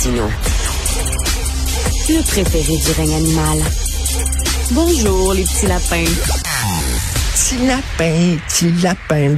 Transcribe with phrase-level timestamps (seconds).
[0.00, 0.30] Martineau.
[2.08, 3.58] Le préféré du règne animal.
[4.70, 6.04] Bonjour, les petits lapins.
[7.34, 9.34] Petit lapin, petit lapin.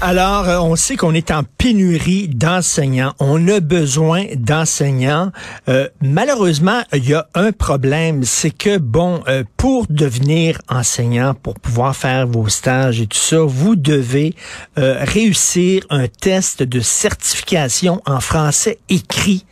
[0.00, 3.14] Alors, euh, on sait qu'on est en pénurie d'enseignants.
[3.20, 5.30] On a besoin d'enseignants.
[5.68, 11.54] Euh, malheureusement, il y a un problème, c'est que, bon, euh, pour devenir enseignant, pour
[11.54, 14.34] pouvoir faire vos stages et tout ça, vous devez
[14.76, 19.46] réussir un test de certification en français écrit.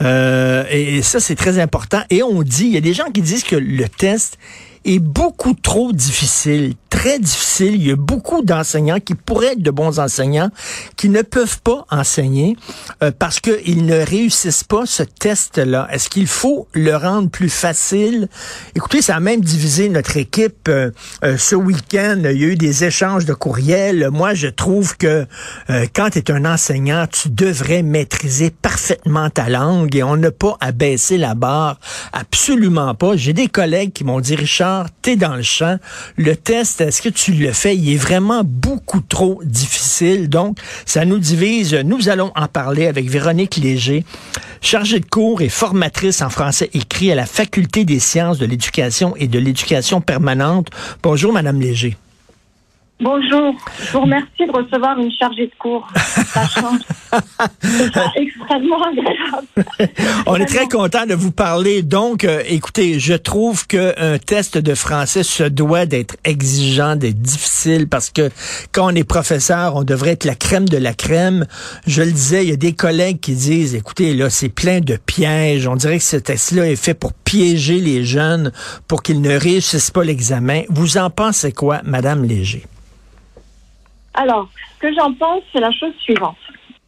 [0.00, 2.02] et ça, c'est très important.
[2.10, 4.38] Et on dit, il y a des gens qui disent que le test
[4.84, 7.74] est beaucoup trop difficile, très difficile.
[7.74, 10.50] Il y a beaucoup d'enseignants qui pourraient être de bons enseignants,
[10.96, 12.56] qui ne peuvent pas enseigner
[13.02, 15.88] euh, parce qu'ils ne réussissent pas ce test-là.
[15.90, 18.28] Est-ce qu'il faut le rendre plus facile?
[18.74, 20.90] Écoutez, ça a même divisé notre équipe euh,
[21.24, 22.22] euh, ce week-end.
[22.24, 24.08] Il y a eu des échanges de courriels.
[24.10, 25.26] Moi, je trouve que
[25.94, 30.56] quand tu es un enseignant, tu devrais maîtriser parfaitement ta langue et on n'a pas
[30.60, 31.78] à baisser la barre.
[32.12, 33.16] Absolument pas.
[33.16, 34.67] J'ai des collègues qui m'ont dit, Richard,
[35.02, 35.78] t'es dans le champ.
[36.16, 37.76] Le test, est-ce que tu le fais?
[37.76, 40.28] Il est vraiment beaucoup trop difficile.
[40.28, 41.74] Donc, ça nous divise.
[41.74, 44.04] Nous allons en parler avec Véronique Léger,
[44.60, 49.14] chargée de cours et formatrice en français écrit à la Faculté des sciences de l'éducation
[49.16, 50.68] et de l'éducation permanente.
[51.02, 51.96] Bonjour, Madame Léger.
[53.00, 55.86] Bonjour, je vous remercie de recevoir une chargée de cours.
[55.94, 56.80] Ça change.
[58.16, 59.92] extrêmement agréable.
[60.26, 61.82] On est très content de vous parler.
[61.82, 67.88] Donc, euh, écoutez, je trouve qu'un test de français se doit d'être exigeant, d'être difficile,
[67.88, 68.30] parce que
[68.72, 71.46] quand on est professeur, on devrait être la crème de la crème.
[71.86, 74.96] Je le disais, il y a des collègues qui disent, écoutez, là, c'est plein de
[74.96, 75.68] pièges.
[75.68, 78.50] On dirait que ce test-là est fait pour piéger les jeunes,
[78.88, 80.62] pour qu'ils ne réussissent pas l'examen.
[80.68, 82.66] Vous en pensez quoi, Madame Léger?
[84.14, 86.38] Alors, ce que j'en pense, c'est la chose suivante.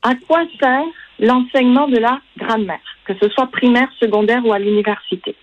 [0.03, 0.85] À quoi sert
[1.19, 5.37] l'enseignement de la grammaire, que ce soit primaire, secondaire ou à l'université?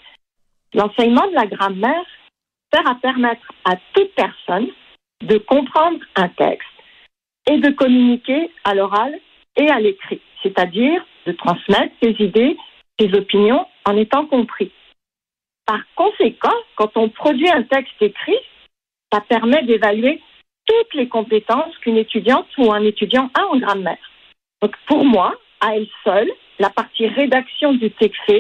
[0.74, 2.06] L'enseignement de la grammaire
[2.74, 4.68] sert à permettre à toute personne
[5.22, 6.68] de comprendre un texte
[7.50, 9.18] et de communiquer à l'oral
[9.56, 12.58] et à l'écrit, c'est-à-dire de transmettre ses idées,
[13.00, 14.72] ses opinions en étant compris.
[15.66, 18.38] Par conséquent, quand on produit un texte écrit,
[19.12, 20.22] ça permet d'évaluer
[20.68, 23.98] toutes les compétences qu'une étudiante ou un étudiant a en grammaire.
[24.62, 28.32] Donc pour moi, à elle seule, la partie rédaction du texte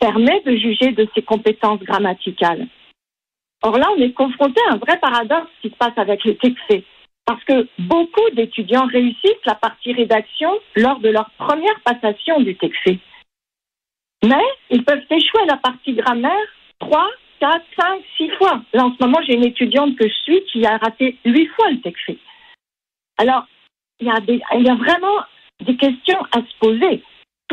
[0.00, 2.66] permet de juger de ses compétences grammaticales.
[3.62, 6.84] Or là, on est confronté à un vrai paradoxe qui se passe avec le texte
[7.26, 12.88] parce que beaucoup d'étudiants réussissent la partie rédaction lors de leur première passation du texte.
[14.24, 16.48] Mais ils peuvent échouer la partie grammaire
[16.78, 17.10] trois,
[17.40, 18.62] 4, 5, 6 fois.
[18.72, 21.70] Là, en ce moment, j'ai une étudiante que je suis qui a raté 8 fois
[21.70, 22.10] le texte.
[23.16, 23.46] Alors,
[24.00, 24.18] il y, a
[24.56, 25.24] il y a vraiment
[25.60, 27.02] des questions à se poser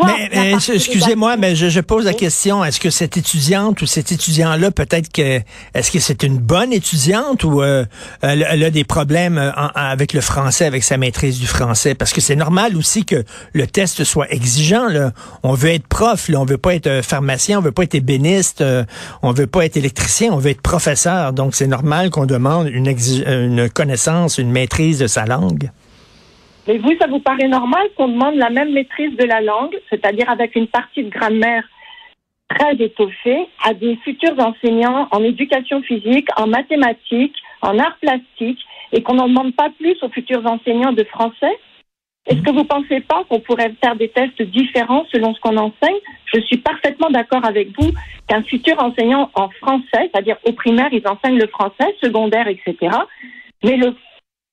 [0.04, 5.12] mais, excusez-moi, mais je, pose la question est-ce que cette étudiante ou cet étudiant-là, peut-être
[5.12, 5.42] que
[5.74, 7.86] est-ce que c'est une bonne étudiante ou euh,
[8.22, 11.96] elle, a des problèmes euh, avec le français, avec sa maîtrise du français?
[11.96, 13.24] Parce que c'est normal aussi que
[13.54, 14.88] le test soit exigeant.
[14.88, 15.12] Là.
[15.44, 16.40] On veut être prof, là.
[16.42, 18.64] on veut pas être euh, pharmacien, on veut pas être ébéniste,
[19.22, 21.32] on veut pas être électricien, on veut être professeur.
[21.32, 22.94] Donc c'est normal qu'on demande une,
[23.28, 25.70] une connaissance, une maîtrise de sa langue.
[26.68, 30.30] Mais vous, ça vous paraît normal qu'on demande la même maîtrise de la langue, c'est-à-dire
[30.30, 31.64] avec une partie de grammaire
[32.50, 39.04] très étoffée, à des futurs enseignants en éducation physique, en mathématiques, en arts plastiques, et
[39.04, 41.58] qu'on n'en demande pas plus aux futurs enseignants de français?
[42.28, 45.58] Est-ce que vous ne pensez pas qu'on pourrait faire des tests différents selon ce qu'on
[45.58, 46.00] enseigne?
[46.34, 47.92] Je suis parfaitement d'accord avec vous
[48.28, 52.76] qu'un futur enseignant en français, c'est-à-dire au primaire, ils enseignent le français, secondaire, etc.
[53.64, 53.94] Mais le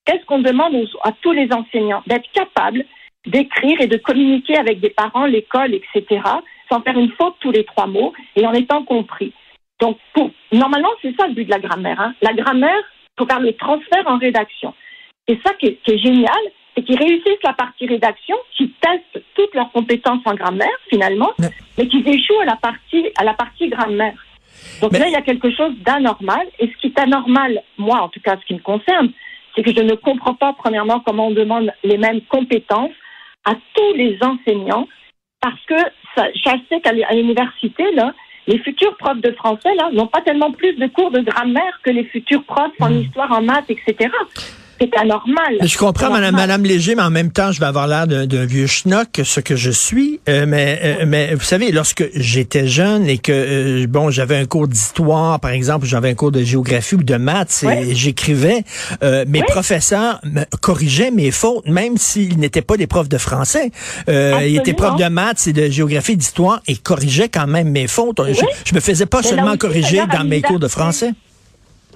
[0.05, 0.75] Qu'est-ce qu'on demande
[1.05, 2.85] à tous les enseignants D'être capables
[3.27, 6.23] d'écrire et de communiquer avec des parents, l'école, etc.,
[6.69, 9.33] sans faire une faute tous les trois mots et en étant compris.
[9.81, 12.01] Donc, pour, normalement, c'est ça le but de la grammaire.
[12.01, 12.15] Hein.
[12.23, 12.83] La grammaire,
[13.19, 14.75] faut faire le transfert en rédaction.
[15.29, 16.41] Et ça qui est, génial,
[16.75, 21.31] c'est qu'ils réussissent la partie rédaction, qu'ils testent toutes leurs compétences en grammaire, finalement,
[21.79, 24.15] mais, qu'ils échouent à la partie, à la partie grammaire.
[24.81, 26.47] Donc là, il y a quelque chose d'anormal.
[26.59, 29.13] Et ce qui est anormal, moi, en tout cas, ce qui me concerne,
[29.55, 32.93] c'est que je ne comprends pas, premièrement, comment on demande les mêmes compétences
[33.45, 34.87] à tous les enseignants,
[35.41, 35.77] parce que
[36.15, 38.15] ça, je sais qu'à l'université, là,
[38.47, 41.91] les futurs profs de français, là, n'ont pas tellement plus de cours de grammaire que
[41.91, 42.99] les futurs profs en mmh.
[42.99, 44.11] histoire, en maths, etc.
[44.83, 45.59] c'est anormal.
[45.63, 48.67] Je comprends, Madame, Madame Léger, mais en même temps, je vais avoir l'air d'un vieux
[48.67, 50.21] schnock, ce que je suis.
[50.29, 54.47] Euh, mais, euh, mais vous savez, lorsque j'étais jeune et que euh, bon, j'avais un
[54.47, 58.65] cours d'histoire, par exemple, j'avais un cours de géographie ou de maths, et j'écrivais,
[59.27, 63.71] mes professeurs me corrigeaient mes fautes, même s'ils n'étaient pas des profs de français.
[64.09, 68.21] ils étaient profs de maths et de géographie, d'histoire, et corrigeaient quand même mes fautes.
[68.29, 71.13] Je, je me faisais pas seulement corriger dans mes cours de français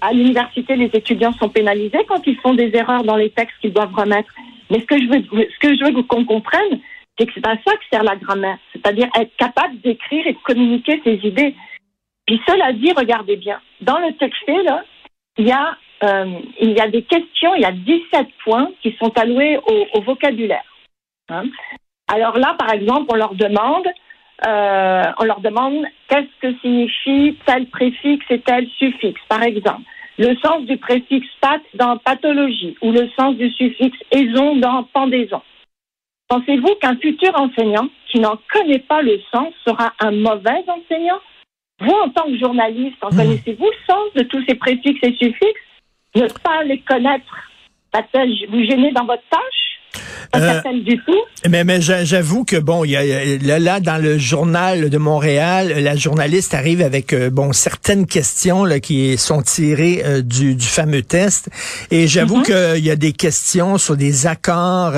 [0.00, 3.72] à l'université, les étudiants sont pénalisés quand ils font des erreurs dans les textes qu'ils
[3.72, 4.32] doivent remettre.
[4.70, 6.80] Mais ce que je veux, ce que je veux qu'on comprenne,
[7.18, 10.38] c'est que c'est à ça que sert la grammaire, c'est-à-dire être capable d'écrire et de
[10.38, 11.54] communiquer ses idées.
[12.26, 14.84] Puis cela dit, regardez bien, dans le texte là,
[15.38, 18.94] il y a euh, il y a des questions, il y a 17 points qui
[19.00, 19.58] sont alloués
[19.94, 20.64] au, vocabulaire.
[21.30, 21.44] Hein.
[22.08, 23.86] Alors là, par exemple, on leur demande
[24.44, 29.82] euh, on leur demande qu'est-ce que signifie tel préfixe et tel suffixe, par exemple.
[30.18, 35.42] Le sens du préfixe pat dans pathologie ou le sens du suffixe aison dans pendaison.
[36.28, 41.20] Pensez-vous qu'un futur enseignant qui n'en connaît pas le sens sera un mauvais enseignant?
[41.80, 43.16] Vous, en tant que journaliste, en hmm.
[43.16, 45.60] connaissez-vous le sens de tous ces préfixes et suffixes
[46.14, 47.50] Ne pas les connaître,
[47.92, 49.65] va-t-elle vous gêner dans votre tâche?
[50.34, 50.60] Euh,
[51.48, 55.96] mais, mais j'avoue que bon, il y a, là, dans le journal de Montréal, la
[55.96, 61.02] journaliste arrive avec euh, bon certaines questions là, qui sont tirées euh, du, du, fameux
[61.02, 61.48] test,
[61.90, 62.74] et j'avoue mm-hmm.
[62.74, 64.94] qu'il y a des questions sur des accords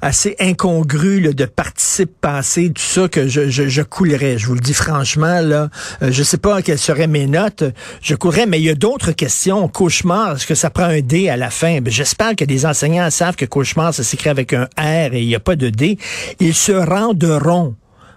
[0.00, 4.38] assez incongrus de participe passé, tout ça que je, je, je, coulerais.
[4.38, 5.68] Je vous le dis franchement là,
[6.00, 7.64] je sais pas quelles seraient mes notes,
[8.02, 9.68] je courrais, mais il y a d'autres questions.
[9.68, 11.80] Cauchemar, est-ce que ça prend un D à la fin?
[11.80, 15.26] Ben, J'espère que des enseignants savent que cauchemar ça s'écrit avec un R et il
[15.26, 15.98] n'y a pas de D,
[16.40, 17.74] ils se rendront.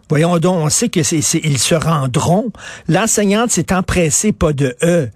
[0.09, 2.51] Voyons donc, on sait que c'est, ils se rendront.
[2.87, 5.09] L'enseignante s'est empressée, pas de E.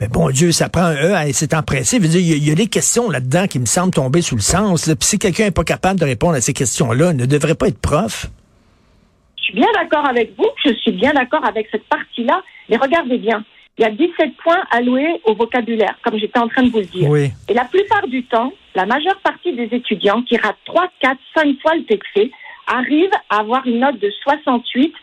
[0.00, 1.96] Mais bon Dieu, ça prend un E, elle s'est empressée.
[1.98, 4.84] il, y a, des questions là-dedans qui me semblent tomber sous le sens.
[4.84, 7.80] Puis si quelqu'un n'est pas capable de répondre à ces questions-là, ne devrait pas être
[7.80, 8.26] prof.
[9.38, 13.18] Je suis bien d'accord avec vous, je suis bien d'accord avec cette partie-là, mais regardez
[13.18, 13.44] bien.
[13.78, 16.84] Il y a 17 points alloués au vocabulaire, comme j'étais en train de vous le
[16.84, 17.14] dire.
[17.48, 21.60] Et la plupart du temps, la majeure partie des étudiants qui ratent 3, 4, 5
[21.60, 22.20] fois le texte
[22.66, 24.94] arrivent à avoir une note de 68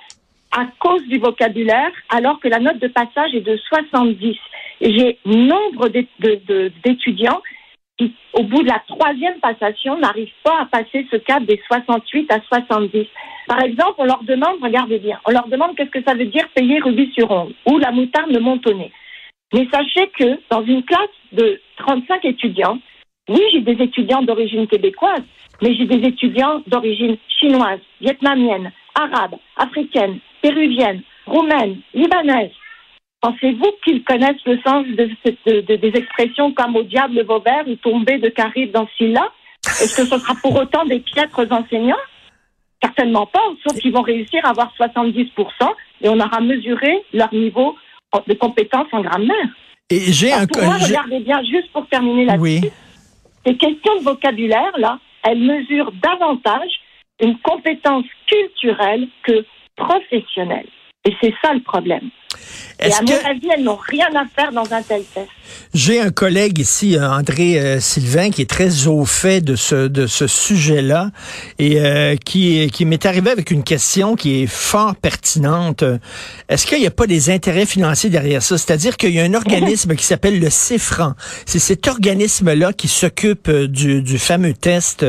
[0.51, 4.38] à cause du vocabulaire, alors que la note de passage est de 70.
[4.81, 7.42] Et j'ai nombre d'étudiants
[8.00, 12.31] qui, au bout de la troisième passation, n'arrivent pas à passer ce cap des 68
[12.31, 13.06] à 70.
[13.48, 16.48] Par exemple, on leur demande, regardez bien, on leur demande qu'est-ce que ça veut dire
[16.56, 18.92] payer rubis sur ongle ou la moutarde de Montonnet.
[19.54, 22.80] Mais sachez que dans une classe de 35 étudiants,
[23.28, 25.24] oui, j'ai des étudiants d'origine québécoise,
[25.62, 32.52] mais j'ai des étudiants d'origine chinoise, vietnamienne, arabe, africaine, péruvienne, roumaine, libanaise.
[33.21, 38.30] Pensez-vous qu'ils connaissent le sens de, des expressions comme au diable Vauvert ou tomber de
[38.30, 39.30] Caribe dans Scylla
[39.66, 41.95] Est-ce que ce sera pour autant des piètres enseignants?
[42.81, 45.27] Certainement pas, sauf qu'ils vont réussir à avoir 70%
[46.01, 47.75] et on aura mesuré leur niveau
[48.25, 49.50] de compétence en grammaire.
[49.89, 52.62] Et j'ai un pour moi, regardez bien, juste pour terminer là-dessus, oui.
[53.45, 56.71] ces questions de vocabulaire, là, elles mesurent davantage
[57.21, 59.45] une compétence culturelle que
[59.75, 60.68] professionnelle.
[61.06, 62.10] Et c'est ça le problème.
[62.81, 65.30] Et à mon avis, elles n'ont rien à faire dans un tel test.
[65.74, 69.88] J'ai un collègue ici, euh, André euh, Sylvain, qui est très au fait de ce
[69.88, 71.12] de ce sujet-là
[71.57, 75.84] et euh, qui qui m'est arrivé avec une question qui est fort pertinente.
[76.48, 78.57] Est-ce qu'il n'y a pas des intérêts financiers derrière ça?
[78.57, 81.16] C'est-à-dire qu'il y a un organisme qui s'appelle le CFRAN.
[81.45, 85.06] C'est cet organisme-là qui s'occupe du, du fameux test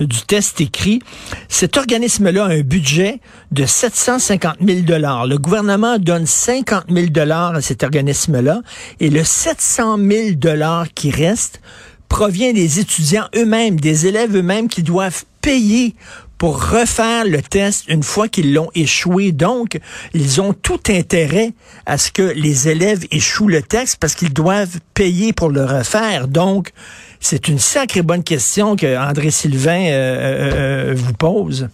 [0.00, 1.00] du test écrit.
[1.48, 3.20] Cet organisme-là a un budget
[3.52, 5.26] de 750 000 dollars.
[5.32, 8.60] Le gouvernement donne 50 000 dollars à cet organisme-là
[9.00, 11.62] et le 700 000 dollars qui reste
[12.10, 15.94] provient des étudiants eux-mêmes, des élèves eux-mêmes qui doivent payer
[16.36, 19.32] pour refaire le test une fois qu'ils l'ont échoué.
[19.32, 19.80] Donc,
[20.12, 21.54] ils ont tout intérêt
[21.86, 26.28] à ce que les élèves échouent le test parce qu'ils doivent payer pour le refaire.
[26.28, 26.72] Donc,
[27.20, 31.70] c'est une sacrée bonne question que André Sylvain euh, euh, euh, vous pose.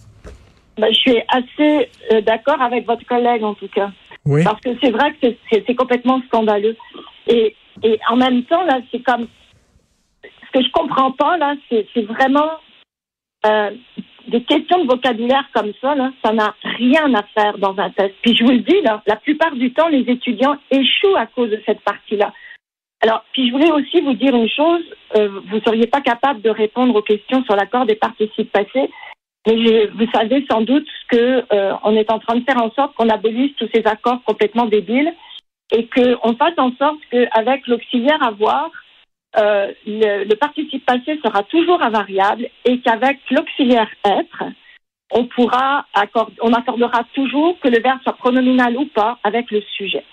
[0.79, 1.89] Ben, je suis assez
[2.23, 3.91] d'accord avec votre collègue en tout cas.
[4.25, 4.43] Oui.
[4.43, 6.75] Parce que c'est vrai que c'est complètement scandaleux.
[7.27, 9.27] Et, et en même temps, là, c'est comme.
[10.23, 12.49] Ce que je comprends pas, là, c'est vraiment.
[13.45, 13.71] Euh,
[14.27, 18.13] des questions de vocabulaire comme ça, là, ça n'a rien à faire dans un test.
[18.21, 21.49] Puis je vous le dis, là, la plupart du temps, les étudiants échouent à cause
[21.49, 22.31] de cette partie-là.
[23.01, 24.83] Alors, puis je voulais aussi vous dire une chose,
[25.15, 28.89] euh, vous seriez pas capable de répondre aux questions sur l'accord des participes passés,
[29.45, 33.09] vous savez sans doute que euh, on est en train de faire en sorte qu'on
[33.09, 35.13] abolisse tous ces accords complètement débiles
[35.71, 38.69] et qu'on fasse en sorte qu'avec l'auxiliaire à voir,
[39.37, 44.43] euh, le, le, participe passé sera toujours invariable et qu'avec l'auxiliaire être,
[45.11, 49.61] on pourra accorder, on accordera toujours que le verbe soit pronominal ou pas avec le
[49.77, 50.03] sujet.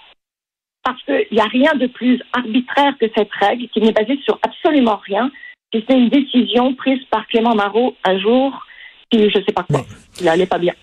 [0.83, 4.39] Parce qu'il n'y a rien de plus arbitraire que cette règle qui n'est basée sur
[4.43, 5.31] absolument rien,
[5.75, 8.65] si c'est une décision prise par Clément Marot un jour,
[9.11, 9.85] qui je ne sais pas quoi,
[10.19, 10.75] il n'allait pas bien.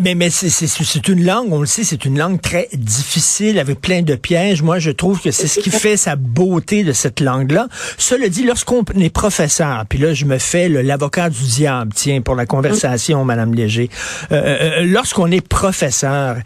[0.00, 4.02] Mais, mais c'est une langue, on le sait, c'est une langue très difficile avec plein
[4.02, 4.62] de pièges.
[4.62, 7.68] Moi, je trouve que c'est ce qui fait sa beauté de cette langue-là.
[7.96, 12.34] Cela dit, lorsqu'on est professeur, puis là, je me fais l'avocat du diable, tiens, pour
[12.34, 13.90] la conversation, Madame Léger.
[14.32, 16.36] Euh, euh, euh, lorsqu'on est professeur,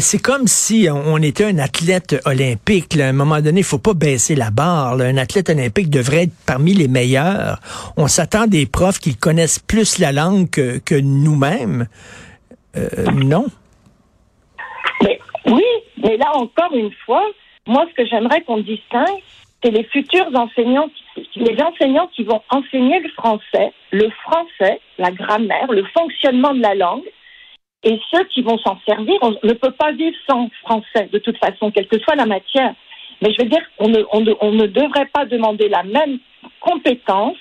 [0.00, 2.98] c'est comme si on, était un athlète olympique.
[2.98, 5.00] À un moment donné, il faut pas baisser la barre.
[5.00, 7.60] Un athlète olympique devrait être parmi les meilleurs.
[7.96, 11.86] On s'attend des profs qui connaissent plus la langue que, que nous-mêmes.
[12.76, 13.46] Euh, non.
[15.02, 15.64] Mais, oui,
[16.02, 17.24] mais là encore une fois,
[17.66, 19.22] moi ce que j'aimerais qu'on distingue,
[19.62, 20.88] c'est les futurs enseignants,
[22.14, 27.04] qui vont enseigner le français, le français, la grammaire, le fonctionnement de la langue,
[27.84, 29.16] et ceux qui vont s'en servir.
[29.22, 32.74] On ne peut pas vivre sans français, de toute façon, quelle que soit la matière.
[33.20, 36.18] Mais je veux dire, on ne, on on ne devrait pas demander la même
[36.60, 37.36] compétence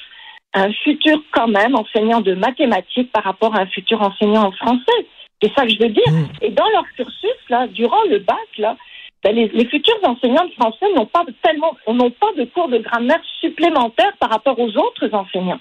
[0.54, 4.52] à un futur quand même enseignant de mathématiques par rapport à un futur enseignant en
[4.52, 5.06] français.
[5.42, 6.12] C'est ça que je veux dire.
[6.12, 6.28] Mm.
[6.42, 8.78] Et dans leur cursus, là, durant le bac, là,
[9.24, 12.80] ben les, les, futurs enseignants de français n'ont pas tellement, n'ont pas de cours de
[12.80, 15.60] grammaire supplémentaires par rapport aux autres enseignants.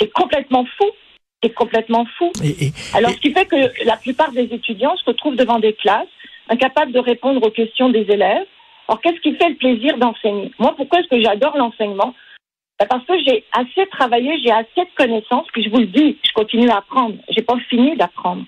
[0.00, 0.90] C'est complètement fou.
[1.42, 2.32] C'est complètement fou.
[2.94, 6.08] Alors, ce qui fait que la plupart des étudiants se retrouvent devant des classes,
[6.48, 8.46] incapables de répondre aux questions des élèves.
[8.88, 10.52] Alors, qu'est-ce qui fait le plaisir d'enseigner?
[10.58, 12.14] Moi, pourquoi est-ce que j'adore l'enseignement?
[12.78, 16.18] Ben, Parce que j'ai assez travaillé, j'ai assez de connaissances, puis je vous le dis,
[16.26, 17.16] je continue à apprendre.
[17.28, 18.44] J'ai pas fini d'apprendre.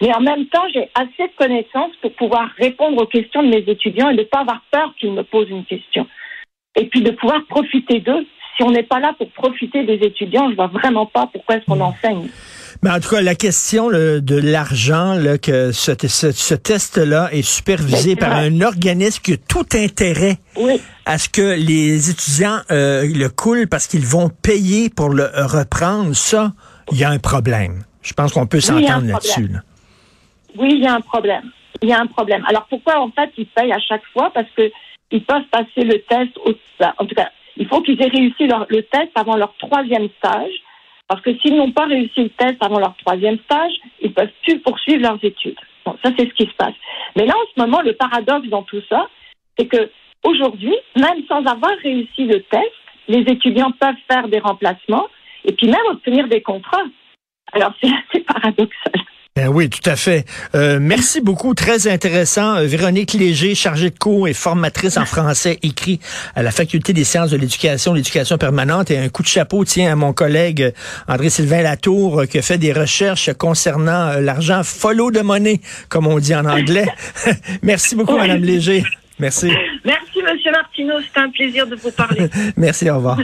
[0.00, 3.64] Mais en même temps, j'ai assez de connaissances pour pouvoir répondre aux questions de mes
[3.66, 6.06] étudiants et de ne pas avoir peur qu'ils me posent une question.
[6.76, 8.26] Et puis de pouvoir profiter d'eux.
[8.56, 11.64] Si on n'est pas là pour profiter des étudiants, je vois vraiment pas pourquoi est-ce
[11.66, 12.28] qu'on enseigne.
[12.82, 18.32] Mais en tout cas, la question de l'argent, que ce, ce, test-là est supervisé par
[18.32, 20.38] un organisme qui a tout intérêt
[21.04, 26.14] à ce que les étudiants euh, le coulent parce qu'ils vont payer pour le reprendre.
[26.14, 26.52] Ça,
[26.92, 27.84] il y a un problème.
[28.02, 29.48] Je pense qu'on peut s'entendre là-dessus.
[29.48, 29.60] Là.
[30.56, 31.50] Oui, il y a un problème.
[31.82, 32.44] Il y a un problème.
[32.46, 34.30] Alors pourquoi en fait ils payent à chaque fois?
[34.32, 34.70] Parce que
[35.10, 36.36] ils peuvent passer le test.
[36.44, 40.08] Au, ben, en tout cas, il faut qu'ils aient réussi le test avant leur troisième
[40.18, 40.52] stage.
[41.08, 44.60] Parce que s'ils n'ont pas réussi le test avant leur troisième stage, ils peuvent plus
[44.60, 45.58] poursuivre leurs études.
[45.84, 46.74] Bon, ça c'est ce qui se passe.
[47.16, 49.08] Mais là, en ce moment, le paradoxe dans tout ça,
[49.58, 49.90] c'est que
[50.22, 52.72] aujourd'hui, même sans avoir réussi le test,
[53.08, 55.08] les étudiants peuvent faire des remplacements
[55.44, 56.84] et puis même obtenir des contrats.
[57.52, 58.92] Alors c'est assez paradoxal.
[59.36, 60.24] Ben oui, tout à fait.
[60.56, 62.56] Euh, merci beaucoup, très intéressant.
[62.56, 66.00] Euh, Véronique Léger, chargée de cours et formatrice en français écrit
[66.34, 68.90] à la Faculté des sciences de l'éducation, l'éducation permanente.
[68.90, 70.72] Et un coup de chapeau tient à mon collègue euh,
[71.06, 76.34] André-Sylvain Latour qui a fait des recherches concernant l'argent follow de monnaie, comme on dit
[76.34, 76.88] en anglais.
[77.62, 78.82] merci beaucoup, Madame Léger.
[79.20, 79.52] Merci.
[79.84, 80.94] Merci, Monsieur Martineau.
[81.00, 82.28] C'est un plaisir de vous parler.
[82.56, 83.18] merci, au revoir.